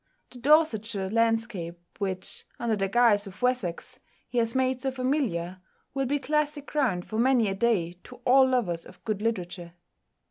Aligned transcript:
The 0.31 0.39
Dorsetshire 0.39 1.11
landscape 1.11 1.79
which, 1.99 2.45
under 2.57 2.75
the 2.75 2.87
guise 2.89 3.27
of 3.27 3.39
"Wessex," 3.43 3.99
he 4.27 4.39
has 4.39 4.55
made 4.55 4.81
so 4.81 4.89
familiar, 4.89 5.61
will 5.93 6.07
be 6.07 6.17
classic 6.17 6.65
ground 6.65 7.05
for 7.05 7.19
many 7.19 7.47
a 7.49 7.53
day 7.53 7.99
to 8.05 8.15
all 8.25 8.47
lovers 8.47 8.87
of 8.87 9.03
good 9.03 9.21
literature. 9.21 9.73